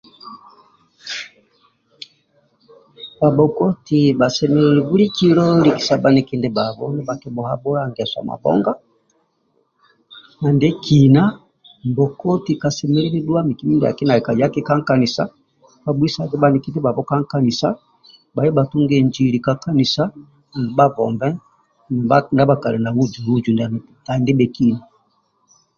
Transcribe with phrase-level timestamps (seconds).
[3.19, 8.71] Bhabhokoti bhasemelelu bulikilo likisa bhaniki ndibhabho nibhakibhuhabhula ngeso mabhonga
[10.41, 11.23] na ndie kina
[11.89, 15.23] mbokoti kasemelelu dhuwa miki mindiaki kayaki ka nkanisa
[15.83, 17.67] bhabhuisage bhaniki ndibhabho ka nkanisa
[18.33, 20.03] bhaye bhatunge njili ka nkanisa
[20.53, 21.27] andulu bhabombe
[22.31, 23.51] ndia bhakali na buju buju
[24.05, 24.79] tabhi ndibhekina